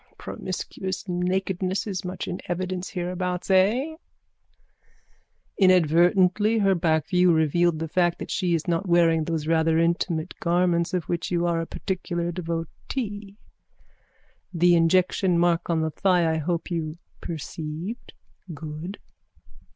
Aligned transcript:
_Promiscuous 0.17 1.07
nakedness 1.07 1.85
is 1.85 2.03
much 2.03 2.27
in 2.27 2.39
evidence 2.47 2.89
hereabouts, 2.89 3.51
eh? 3.51 3.97
Inadvertently 5.59 6.57
her 6.57 6.73
backview 6.75 7.31
revealed 7.31 7.77
the 7.77 7.87
fact 7.87 8.17
that 8.17 8.31
she 8.31 8.55
is 8.55 8.67
not 8.67 8.87
wearing 8.89 9.25
those 9.25 9.45
rather 9.45 9.77
intimate 9.77 10.33
garments 10.39 10.95
of 10.95 11.03
which 11.03 11.29
you 11.29 11.45
are 11.45 11.61
a 11.61 11.67
particular 11.67 12.31
devotee. 12.31 13.37
The 14.51 14.73
injection 14.73 15.37
mark 15.37 15.69
on 15.69 15.81
the 15.81 15.91
thigh 15.91 16.31
I 16.31 16.37
hope 16.37 16.71
you 16.71 16.95
perceived? 17.21 18.13
Good. 18.51 18.97